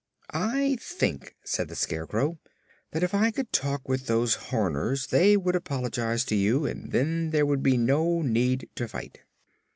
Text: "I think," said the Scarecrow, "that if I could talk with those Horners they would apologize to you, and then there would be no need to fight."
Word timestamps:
"I 0.31 0.79
think," 0.81 1.35
said 1.43 1.67
the 1.67 1.75
Scarecrow, 1.75 2.39
"that 2.89 3.03
if 3.03 3.13
I 3.13 3.29
could 3.29 3.51
talk 3.53 3.87
with 3.87 4.07
those 4.07 4.33
Horners 4.49 5.05
they 5.11 5.37
would 5.37 5.55
apologize 5.55 6.25
to 6.25 6.35
you, 6.35 6.65
and 6.65 6.91
then 6.91 7.29
there 7.29 7.45
would 7.45 7.61
be 7.61 7.77
no 7.77 8.23
need 8.23 8.67
to 8.77 8.87
fight." 8.87 9.19